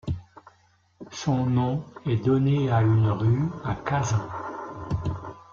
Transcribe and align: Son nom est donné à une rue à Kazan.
Son 1.11 1.45
nom 1.45 1.85
est 2.07 2.25
donné 2.25 2.71
à 2.71 2.81
une 2.81 3.07
rue 3.11 3.49
à 3.63 3.75
Kazan. 3.75 4.27